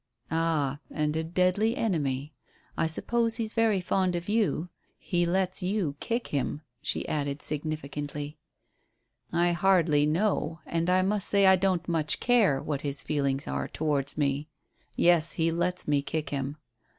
[0.31, 2.33] "Ah, and a deadly enemy.
[2.75, 4.69] I suppose he's very fond of you.
[4.97, 8.39] He lets you kick him," she added significantly.
[9.31, 13.67] "I hardly know and I must say I don't much care what his feelings are
[13.67, 14.49] towards me.
[14.95, 16.57] Yes, he lets me kick him."